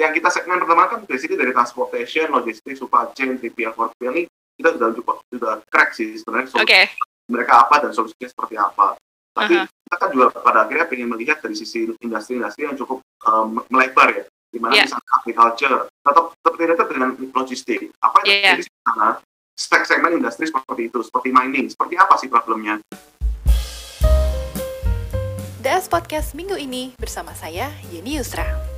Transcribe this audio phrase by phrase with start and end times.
[0.00, 4.24] yang kita segmen pertama kan basically dari transportation, logistik, supply chain, 3PL, 4PL ini
[4.56, 6.64] kita sudah coba sudah crack sih sebenarnya Oke.
[6.64, 6.84] Okay.
[7.28, 8.96] mereka apa dan solusinya seperti apa.
[9.32, 9.68] Tapi uh -huh.
[9.68, 14.24] kita kan juga pada akhirnya ingin melihat dari sisi industri-industri yang cukup um, melebar ya,
[14.52, 14.84] di mana yeah.
[14.84, 17.80] misalnya agriculture tetap tetap dengan logistik.
[18.00, 18.40] Apa yang yeah.
[18.56, 19.08] terjadi di sana?
[19.52, 21.68] Stack segmen industri seperti itu, seperti mining.
[21.68, 22.80] Seperti apa sih problemnya?
[25.60, 28.71] DS Podcast minggu ini bersama saya Yeni Yusra.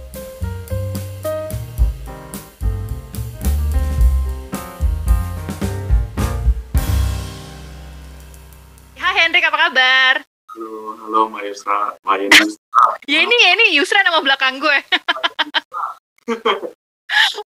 [9.34, 10.14] Hendrik, apa kabar?
[10.54, 12.86] Halo, halo Mbak Yusra, Mbak Yusra.
[13.10, 14.78] ya ini, ya ini Yusra nama belakang gue.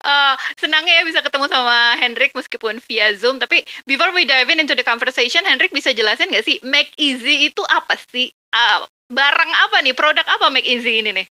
[0.04, 3.40] uh, senangnya ya bisa ketemu sama Hendrik meskipun via Zoom.
[3.40, 7.48] Tapi before we dive in into the conversation, Hendrik bisa jelasin nggak sih Make Easy
[7.48, 8.36] itu apa sih?
[8.52, 9.96] Uh, barang apa nih?
[9.96, 11.28] Produk apa Make Easy ini nih?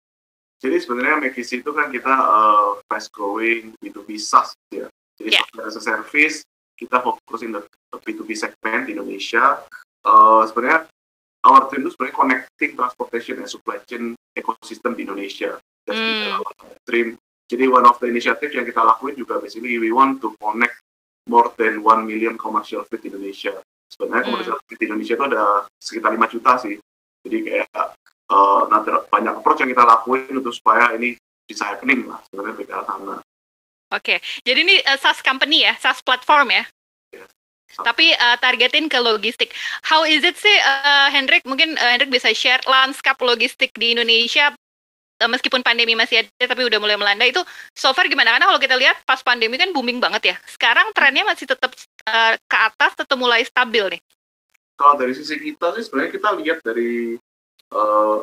[0.60, 4.84] Jadi sebenarnya Make Easy itu kan kita uh, fast growing B2B SaaS ya.
[5.16, 5.48] Jadi yeah.
[5.48, 6.44] software as a service
[6.76, 7.64] kita fokusin the
[8.04, 9.64] B2B segment di Indonesia
[10.06, 10.88] uh, sebenarnya
[11.42, 15.58] our dream itu sebenarnya connecting transportation and supply chain ecosystem di Indonesia.
[15.86, 16.38] That's hmm.
[16.38, 16.52] our
[16.86, 17.18] dream.
[17.50, 20.78] Jadi one of the initiative yang kita lakuin juga basically we want to connect
[21.28, 23.58] more than one million commercial fleet di Indonesia.
[23.90, 24.30] Sebenarnya hmm.
[24.32, 25.42] commercial fleet di Indonesia itu ada
[25.76, 26.74] sekitar 5 juta sih.
[27.22, 27.68] Jadi kayak
[28.32, 28.62] uh,
[29.10, 33.16] banyak approach yang kita lakuin untuk supaya ini bisa happening lah sebenarnya di sana.
[33.92, 34.18] Oke, okay.
[34.40, 36.64] jadi ini uh, SaaS company ya, SaaS platform ya?
[37.80, 39.56] Tapi uh, targetin ke logistik.
[39.80, 41.48] How is it sih, uh, Hendrik?
[41.48, 44.52] Mungkin uh, Hendrik bisa share lanskap logistik di Indonesia
[45.22, 47.40] uh, meskipun pandemi masih ada tapi udah mulai melanda itu
[47.72, 48.34] so far gimana?
[48.34, 50.36] Karena kalau kita lihat pas pandemi kan booming banget ya.
[50.50, 51.72] Sekarang trennya masih tetap
[52.10, 54.02] uh, ke atas, tetap mulai stabil nih.
[54.76, 57.14] Kalau dari sisi kita sih sebenarnya kita lihat dari
[57.70, 58.18] uh,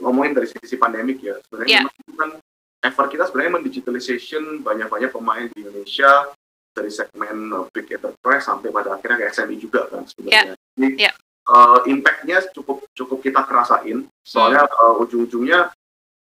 [0.00, 1.36] ngomongin dari sisi pandemik ya.
[1.46, 2.16] Sebenarnya yeah.
[2.16, 2.40] kan
[2.80, 6.32] effort kita sebenarnya mendigitalization banyak-banyak pemain di Indonesia
[6.70, 10.54] dari segmen uh, big enterprise sampai pada akhirnya ke SME juga kan sebenarnya.
[10.54, 10.76] Yeah.
[10.78, 11.14] Jadi yeah.
[11.50, 14.06] Uh, impact-nya cukup cukup kita kerasain.
[14.22, 14.76] Soalnya hmm.
[14.86, 15.74] uh, ujung-ujungnya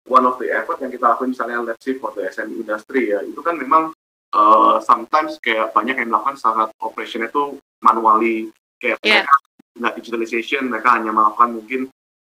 [0.08, 3.24] one of the effort yang kita lakuin misalnya let's say for the SME industry ya
[3.24, 3.96] itu kan memang
[4.36, 8.52] uh, sometimes kayak banyak yang melakukan sangat operation itu manually
[8.84, 9.24] kayak yeah.
[9.24, 9.36] mereka
[9.74, 11.82] nggak digitalization mereka hanya melakukan mungkin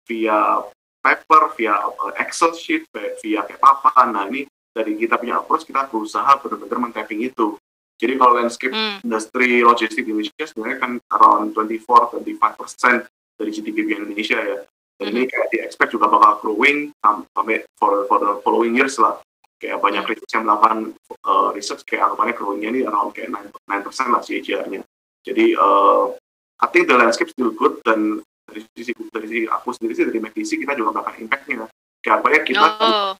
[0.05, 0.61] via
[1.01, 5.85] paper via uh, Excel sheet via kayak papan nah ini dari kita punya approach kita
[5.89, 7.57] berusaha benar-benar men-tapping itu
[8.03, 9.07] jadi kalau landscape hmm.
[9.07, 14.59] industri logistik di Indonesia sebenarnya kan around 24-25% dari GDP Indonesia ya.
[14.99, 15.15] Dan hmm.
[15.15, 19.23] ini kayak di expect juga bakal growing sampai for, for the following years lah.
[19.55, 20.11] Kayak banyak hmm.
[20.11, 20.77] research yang melakukan
[21.23, 24.81] uh, research kayak anggapannya growingnya ini around kayak 9%, 9% lah CAGR-nya.
[25.23, 26.11] Jadi uh,
[26.59, 30.19] I think the landscape still good dan dari sisi dari sisi aku sendiri sih dari
[30.19, 31.71] McKinsey kita juga bakal impact-nya.
[32.03, 33.15] Kayak apa ya kita oh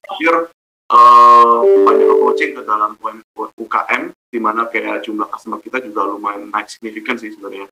[0.90, 2.98] uh, banyak approaching ke dalam
[3.56, 7.70] UKM di mana kayak jumlah customer kita juga lumayan naik signifikan sih sebenarnya.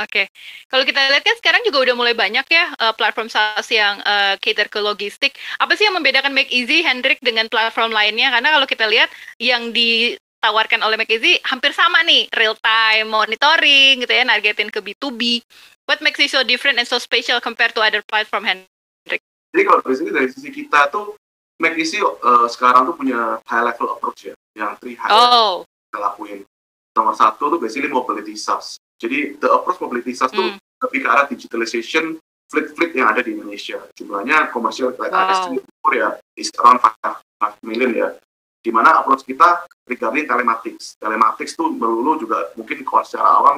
[0.00, 0.26] Oke, okay.
[0.72, 4.32] kalau kita lihat kan sekarang juga udah mulai banyak ya uh, platform SaaS yang uh,
[4.40, 5.36] cater ke logistik.
[5.60, 8.32] Apa sih yang membedakan Make Easy, Hendrik dengan platform lainnya?
[8.32, 14.00] Karena kalau kita lihat yang ditawarkan oleh Make Easy hampir sama nih, real time monitoring
[14.00, 15.44] gitu ya, nargetin ke B2B.
[15.84, 19.20] What makes it so different and so special compared to other platform, Hendrik?
[19.52, 21.19] Jadi kalau dari sini dari sisi kita tuh
[21.60, 25.62] McKinsey uh, sekarang tuh punya high level approach ya, yang three high oh.
[25.92, 26.40] kita lakuin.
[26.96, 28.80] Nomor satu tuh basically mobility SaaS.
[28.96, 30.36] Jadi the approach mobility SaaS mm.
[30.40, 30.58] tuh hmm.
[30.88, 32.16] lebih ke arah digitalization
[32.50, 33.78] fleet-fleet yang ada di Indonesia.
[33.94, 35.54] Jumlahnya komersial like wow.
[35.94, 38.08] ya is around 5, million ya.
[38.60, 40.98] Di mana approach kita regarding telematics.
[40.98, 43.56] Telematics tuh melulu juga mungkin kalau secara awam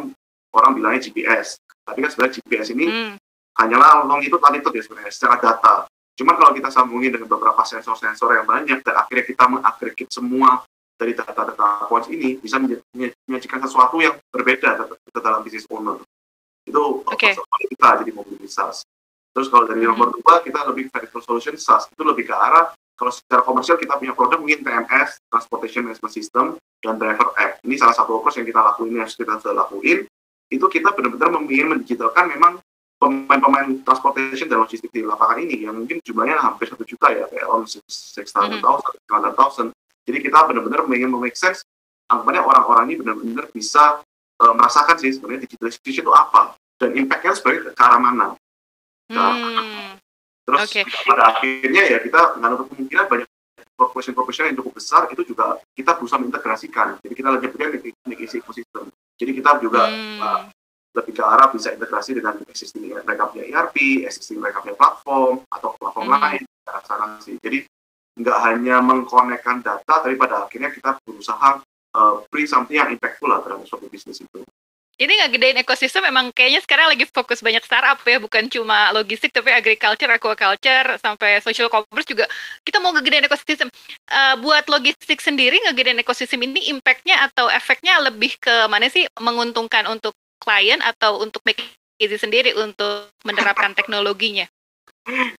[0.52, 1.56] orang bilangnya GPS.
[1.82, 3.14] Tapi kan sebenarnya GPS ini mm.
[3.62, 5.74] hanyalah longitude latitude ya sebenarnya secara data
[6.22, 10.62] Cuma kalau kita sambungin dengan beberapa sensor-sensor yang banyak dan akhirnya kita mengagregate semua
[10.94, 15.98] dari data-data points ini bisa menyajikan sesuatu yang berbeda ke dalam bisnis owner.
[16.62, 17.34] Itu okay.
[17.74, 18.86] kita jadi mobil SaaS.
[19.34, 20.22] Terus kalau dari nomor mm-hmm.
[20.22, 24.14] dua kita lebih vertical solution SaaS itu lebih ke arah kalau secara komersial kita punya
[24.14, 26.54] produk mungkin TMS Transportation Management System
[26.86, 27.58] dan Driver App.
[27.66, 30.06] Ini salah satu approach yang kita lakuin yang kita sudah lakuin
[30.54, 32.61] itu kita benar-benar ingin mendigitalkan memang
[33.02, 37.46] pemain-pemain transportation dan logistik di lapangan ini yang mungkin jumlahnya hampir satu juta ya kayak
[37.50, 39.68] on six thousand thousand thousand
[40.06, 41.66] jadi kita benar-benar ingin make sense
[42.06, 43.98] anggapannya orang-orang ini benar-benar bisa
[44.38, 48.26] uh, merasakan sih sebenarnya digitalization itu apa dan impactnya sebenarnya ke arah mana
[49.10, 49.98] nah, hmm.
[50.46, 50.86] terus okay.
[51.02, 53.28] pada akhirnya ya kita nggak kemungkinan banyak
[53.74, 57.66] corporation-corporation yang cukup besar itu juga kita berusaha mengintegrasikan jadi kita lagi punya
[58.22, 60.18] isi ekosistem jadi kita juga hmm.
[60.22, 60.42] uh,
[60.92, 65.72] lebih ke arah bisa integrasi dengan existing mereka punya ERP, existing mereka punya platform atau
[65.80, 66.20] platform hmm.
[66.20, 67.36] lain cara sih.
[67.40, 67.64] Jadi
[68.20, 71.64] nggak hanya mengkonekkan data, tapi pada akhirnya kita berusaha
[71.96, 74.44] uh, bring something yang impactful lah terhadap suatu bisnis itu.
[75.00, 79.32] Ini nggak gedein ekosistem emang kayaknya sekarang lagi fokus banyak startup ya, bukan cuma logistik
[79.32, 82.28] tapi agriculture, aquaculture, sampai social commerce juga
[82.60, 83.72] kita mau ngegedein ekosistem.
[84.12, 89.88] Uh, buat logistik sendiri ngegedein ekosistem ini impactnya atau efeknya lebih ke mana sih menguntungkan
[89.88, 90.12] untuk
[90.42, 91.62] klien atau untuk make
[92.02, 94.50] easy sendiri untuk menerapkan teknologinya?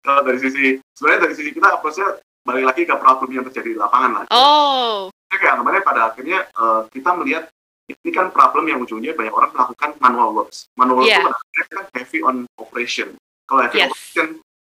[0.03, 3.79] Kalau dari sisi sebenarnya dari sisi kita approach-nya balik lagi ke problem yang terjadi di
[3.79, 4.23] lapangan lah.
[4.31, 5.07] Oh.
[5.31, 7.43] Jadi kayak kemarin pada akhirnya uh, kita melihat
[7.87, 10.67] ini kan problem yang ujungnya banyak orang melakukan manual works.
[10.75, 11.23] Manual yeah.
[11.23, 13.15] work itu kan heavy on operation.
[13.47, 13.91] Kalau heavy yes.
[13.91, 14.27] operation,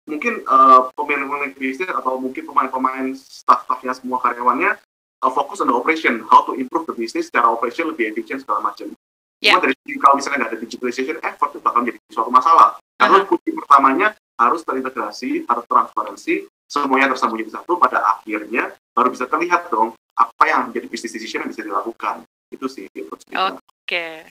[0.10, 4.78] mungkin uh, pemilik-pemilik bisnis atau mungkin pemain-pemain staff-staffnya semua karyawannya
[5.22, 8.60] uh, fokus on the operation, how to improve the business secara operation lebih efisien segala
[8.74, 8.92] macam.
[9.44, 9.60] Yeah.
[9.60, 12.80] Cuma dari kalau misalnya nggak ada digitalization effort itu bakal menjadi suatu masalah.
[12.96, 13.30] Karena uh -huh.
[13.30, 14.08] kunci pertamanya
[14.40, 16.34] harus terintegrasi, harus transparansi,
[16.72, 21.44] semuanya tersambung jadi satu, pada akhirnya baru bisa terlihat dong apa yang menjadi business decision
[21.44, 22.24] yang bisa dilakukan.
[22.48, 22.88] Itu sih.
[23.36, 24.24] Oke.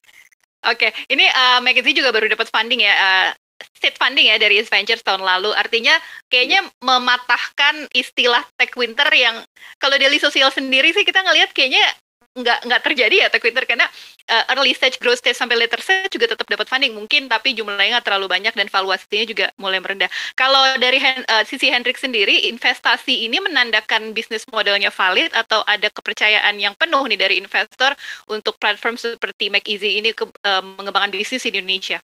[0.62, 0.94] Oke, okay.
[1.10, 3.28] ini uh, McKinsey juga baru dapat funding ya, uh,
[3.82, 5.50] seed funding ya dari Ventures tahun lalu.
[5.58, 5.98] Artinya
[6.30, 9.42] kayaknya mematahkan istilah tech winter yang
[9.82, 11.82] kalau dari sosial sendiri sih kita ngelihat kayaknya
[12.32, 13.84] nggak nggak terjadi ya tech winter karena
[14.32, 18.00] uh, early stage, growth stage sampai later stage juga tetap dapat funding mungkin tapi jumlahnya
[18.00, 20.08] nggak terlalu banyak dan valuasinya juga mulai merendah.
[20.32, 26.56] Kalau dari uh, sisi Hendrik sendiri investasi ini menandakan bisnis modelnya valid atau ada kepercayaan
[26.56, 27.92] yang penuh nih dari investor
[28.32, 32.00] untuk platform seperti Make Easy ini ke, uh, mengembangkan bisnis di Indonesia.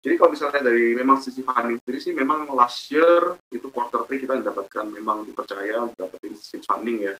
[0.00, 4.16] Jadi kalau misalnya dari memang sisi funding sendiri sih memang last year itu quarter 3
[4.16, 7.14] kita mendapatkan memang dipercaya dapetin seed funding ya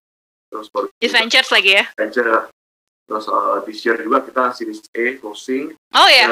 [0.51, 2.51] terus baru Ventures lagi ya Venture
[3.07, 6.31] terus uh, this year juga kita series A closing oh ya yeah.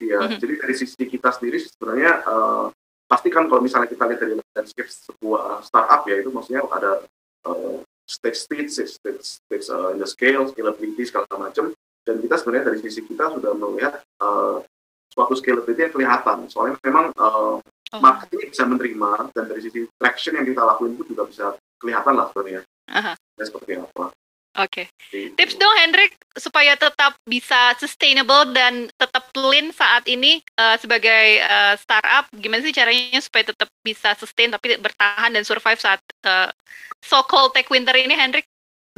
[0.00, 0.38] ya mm -hmm.
[0.40, 2.72] jadi dari sisi kita sendiri sebenarnya uh,
[3.10, 7.04] pasti kan kalau misalnya kita lihat dari landscape sebuah startup ya itu maksudnya ada
[7.44, 11.74] uh, stage stage stage stage uh, in the scale scalability segala macam
[12.06, 14.62] dan kita sebenarnya dari sisi kita sudah melihat uh,
[15.10, 18.00] suatu scalability yang kelihatan soalnya memang uh, oh.
[18.00, 21.46] market ini bisa menerima dan dari sisi traction yang kita lakuin itu juga bisa
[21.82, 23.14] kelihatan lah sebenarnya Aha.
[23.40, 24.12] seperti apa.
[24.58, 24.90] Oke.
[24.90, 25.30] Okay.
[25.38, 31.78] Tips dong Hendrik supaya tetap bisa sustainable dan tetap clean saat ini uh, sebagai uh,
[31.78, 32.26] startup.
[32.34, 36.50] Gimana sih caranya supaya tetap bisa sustain tapi bertahan dan survive saat uh,
[36.98, 38.42] so-called tech winter ini, Hendrik?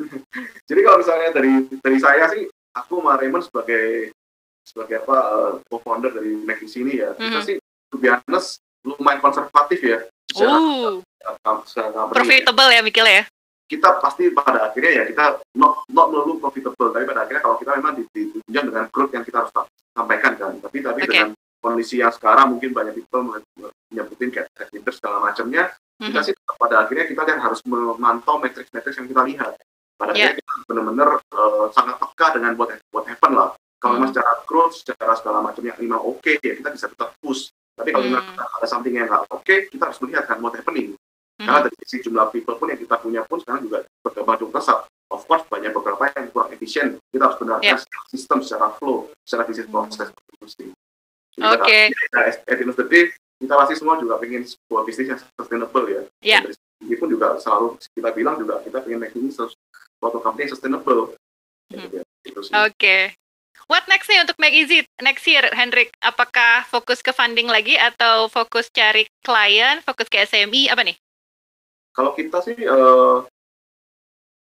[0.73, 1.53] Jadi kalau misalnya dari
[1.85, 4.09] dari saya sih, aku sama Raymond sebagai
[4.65, 7.29] sebagai apa uh, co-founder dari Mac ini ya, mm -hmm.
[7.29, 7.47] kita mhm.
[7.47, 7.57] sih
[7.93, 10.01] to be honest lumayan konservatif ya.
[10.33, 13.25] Secara, uh, secara profitable ya mikirnya ya
[13.73, 17.73] kita pasti pada akhirnya ya kita not not melulu profitable tapi pada akhirnya kalau kita
[17.81, 19.53] memang ditunjang dengan growth yang kita harus
[19.97, 21.09] sampaikan kan tapi tapi okay.
[21.09, 21.29] dengan
[21.65, 23.33] kondisi yang sekarang mungkin banyak people
[23.89, 26.13] menyebutin kayak Twitter segala macamnya mm-hmm.
[26.13, 29.53] kita sih pada akhirnya kita kan harus memantau matrix-matrix yang kita lihat
[29.97, 30.37] pada yeah.
[30.37, 34.21] akhirnya kita benar-benar uh, sangat peka dengan what what happen lah kalau memang mm-hmm.
[34.21, 38.05] secara growth secara segala macamnya lima oke okay, ya kita bisa tetap push tapi kalau
[38.05, 38.37] mm.
[38.37, 40.93] ada something yang nggak oke okay, kita harus melihat kan what happening
[41.43, 41.51] Hmm.
[41.51, 44.87] Karena dari sisi jumlah people pun yang kita punya pun sekarang juga berkembang cukup pesat.
[45.11, 47.03] Of course banyak beberapa yang kurang efisien.
[47.11, 47.83] Kita harus benarkan yeah.
[48.15, 49.75] sistem secara flow, secara bisnis hmm.
[49.75, 50.09] proses.
[50.47, 50.71] Oke.
[51.35, 51.85] Okay.
[52.15, 53.11] At the end of the day,
[53.43, 56.03] kita pasti semua juga ingin sebuah bisnis yang sustainable ya.
[56.23, 56.47] Yeah.
[56.47, 61.19] Dari pun juga selalu kita bilang juga kita ingin making suatu company yang sustainable.
[61.75, 61.91] Hmm.
[61.91, 62.47] Ya, Oke.
[62.79, 63.03] Okay.
[63.71, 65.95] What next nih untuk Make Easy next year, Hendrik?
[66.03, 70.97] Apakah fokus ke funding lagi atau fokus cari klien, fokus ke SME, apa nih?
[71.93, 73.23] Kalau kita sih uh,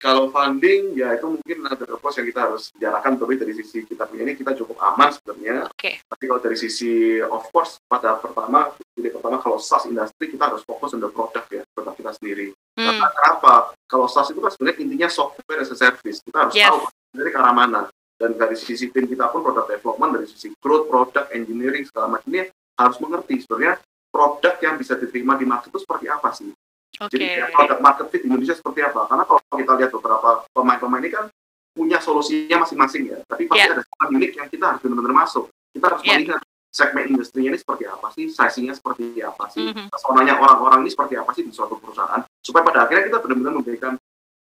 [0.03, 4.03] kalau funding ya itu mungkin ada pos yang kita harus bicarakan tapi dari sisi kita
[4.03, 5.71] punya ini kita cukup aman sebenarnya.
[5.71, 6.03] Okay.
[6.03, 10.59] Tapi kalau dari sisi of course pada pertama jadi pertama kalau SaaS industri kita harus
[10.67, 12.51] fokus pada produk ya produk kita sendiri.
[12.75, 12.83] Hmm.
[12.83, 13.53] Karena kenapa?
[13.87, 16.19] Kalau SaaS itu kan sebenarnya intinya software as a service.
[16.19, 16.67] Kita harus yes.
[16.67, 16.79] tahu
[17.15, 17.81] dari ke arah mana.
[18.19, 22.27] Dan dari sisi tim kita pun produk development dari sisi growth, product engineering segala macam
[22.27, 23.79] ini harus mengerti sebenarnya
[24.11, 26.51] produk yang bisa diterima di market itu seperti apa sih.
[26.93, 27.41] Okay.
[27.41, 29.09] Jadi produk market fit di Indonesia seperti apa?
[29.09, 31.25] Karena kalau kita lihat beberapa pemain-pemain ini kan
[31.73, 33.17] punya solusinya masing-masing ya.
[33.25, 33.73] Tapi pasti yeah.
[33.73, 35.49] ada segmen unik yang kita harus benar-benar masuk.
[35.73, 36.13] Kita harus yeah.
[36.21, 36.41] melihat
[36.73, 40.41] segmen industrinya ini seperti apa sih, size-nya seperti apa sih, mm -hmm.
[40.41, 43.93] orang-orang ini seperti apa sih di suatu perusahaan, supaya pada akhirnya kita benar-benar memberikan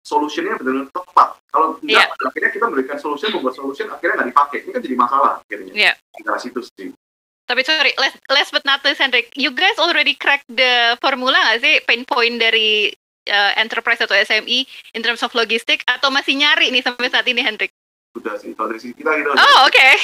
[0.02, 1.28] solusinya benar-benar tepat.
[1.50, 2.10] Kalau tidak, yeah.
[2.10, 4.58] pada akhirnya kita memberikan solusi, membuat solusi akhirnya nggak dipakai.
[4.66, 5.72] Ini kan jadi masalah akhirnya.
[5.74, 5.94] Yeah.
[6.14, 6.90] Di situ sih.
[7.46, 11.62] Tapi sorry, last, last but not least, Hendrik, you guys already cracked the formula nggak
[11.62, 12.90] sih pain point dari
[13.30, 14.66] uh, enterprise atau SME
[14.98, 17.70] in terms of logistik atau masih nyari nih sampai saat ini, Hendrik?
[18.18, 19.30] Sudah sih, kalau dari sisi kita gitu.
[19.30, 19.70] Oh, oke.
[19.70, 19.94] Okay.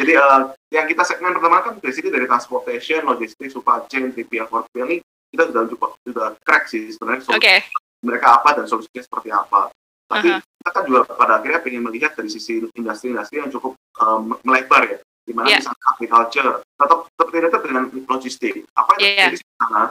[0.00, 4.48] Jadi uh, yang kita segmen pertama kan dari sini dari transportation, logistik, supply chain, 3PL,
[4.48, 4.96] 4PL ini
[5.32, 7.58] kita sudah coba sudah crack sih sebenarnya solusi okay.
[8.04, 9.72] mereka apa dan solusinya seperti apa.
[10.12, 10.40] Tapi uh -huh.
[10.44, 15.00] kita kan juga pada akhirnya ingin melihat dari sisi industri-industri yang cukup um, melebar ya,
[15.22, 15.58] di mana yeah.
[15.62, 18.54] misalnya agriculture tetap tetap related dengan logistik.
[18.74, 19.16] Apa yang yeah.
[19.30, 19.82] terjadi di sana?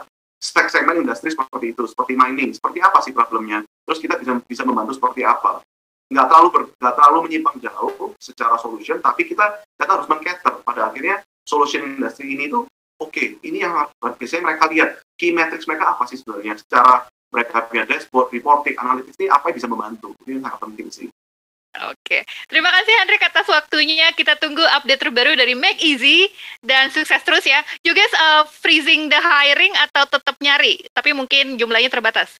[0.42, 3.62] Spek segmen industri seperti itu, seperti mining, seperti apa sih problemnya?
[3.86, 5.62] Terus kita bisa bisa membantu seperti apa?
[6.12, 10.92] nggak terlalu ber, nggak terlalu menyimpang jauh secara solution, tapi kita kita harus mengcater pada
[10.92, 12.68] akhirnya solution industri ini tuh
[13.00, 17.64] oke, okay, ini yang biasanya mereka lihat key metrics mereka apa sih sebenarnya secara mereka
[17.64, 20.12] punya dashboard, reporting, analitis ini apa yang bisa membantu.
[20.28, 21.08] Ini sangat penting sih.
[21.72, 24.12] Oke, terima kasih Hendrik atas waktunya.
[24.12, 26.28] Kita tunggu update terbaru dari Make Easy
[26.60, 27.64] dan sukses terus ya.
[27.80, 30.84] You guys uh, freezing the hiring atau tetap nyari?
[30.92, 32.36] Tapi mungkin jumlahnya terbatas.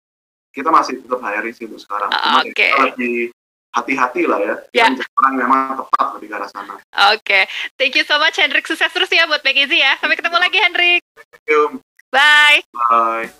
[0.52, 2.12] Kita masih tetap hiring sih untuk sekarang.
[2.12, 2.52] Uh, Oke.
[2.52, 2.70] Okay.
[2.92, 3.32] lebih
[3.72, 4.54] hati-hati lah ya.
[4.76, 4.92] Yeah.
[4.92, 6.74] Yang orang memang tepat lebih ke arah sana.
[6.76, 6.84] Oke,
[7.24, 7.42] okay.
[7.80, 8.68] thank you so much Hendrik.
[8.68, 9.96] Sukses terus ya buat Make Easy ya.
[9.96, 11.00] Sampai ketemu lagi Hendrik.
[11.16, 11.80] Thank you.
[12.12, 12.60] Bye.
[12.68, 13.32] Bye.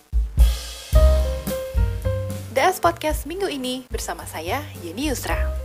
[2.53, 5.62] DS Podcast minggu ini bersama saya Yeni Yusra.